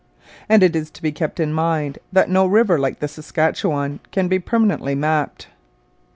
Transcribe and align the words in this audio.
And 0.49 0.63
it 0.63 0.75
is 0.75 0.89
to 0.89 1.01
be 1.03 1.11
kept 1.11 1.39
in 1.39 1.53
mind 1.53 1.99
that 2.11 2.27
no 2.27 2.47
river 2.47 2.79
like 2.79 2.97
the 3.01 3.07
Saskatchewan 3.07 3.99
can 4.11 4.27
be 4.27 4.39
permanently 4.39 4.95
mapped. 4.95 5.45